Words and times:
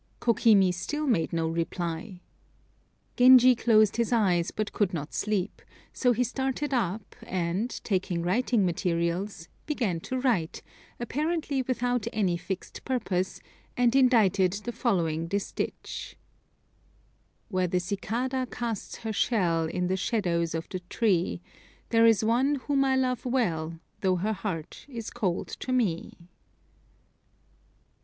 Kokimi 0.19 0.73
still 0.73 1.05
made 1.05 1.31
no 1.31 1.47
reply. 1.47 2.21
Genji 3.17 3.53
closed 3.55 3.97
his 3.97 4.11
eyes 4.11 4.49
but 4.49 4.73
could 4.73 4.95
not 4.95 5.13
sleep, 5.13 5.61
so 5.93 6.11
he 6.11 6.23
started 6.23 6.73
up 6.73 7.15
and, 7.21 7.69
taking 7.83 8.23
writing 8.23 8.65
materials, 8.65 9.47
began 9.67 9.99
to 9.99 10.19
write, 10.19 10.63
apparently 10.99 11.61
without 11.61 12.07
any 12.11 12.35
fixed 12.35 12.83
purpose, 12.83 13.41
and 13.77 13.95
indited 13.95 14.53
the 14.53 14.71
following 14.71 15.29
distich: 15.29 16.15
"Where 17.49 17.67
the 17.67 17.79
cicada 17.79 18.47
casts 18.47 18.95
her 19.05 19.13
shell 19.13 19.65
In 19.65 19.85
the 19.85 19.97
shadows 19.97 20.55
of 20.55 20.67
the 20.69 20.79
tree, 20.89 21.41
There 21.89 22.07
is 22.07 22.23
one 22.23 22.55
whom 22.55 22.83
I 22.83 22.95
love 22.95 23.23
well, 23.23 23.77
Though 23.99 24.15
her 24.15 24.33
heart 24.33 24.83
is 24.89 25.11
cold 25.11 25.49
to 25.59 25.71
me." 25.71 26.17